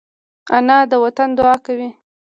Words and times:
انا 0.57 0.77
د 0.91 0.93
وطن 1.03 1.29
دعا 1.37 1.55
کوي 1.65 1.89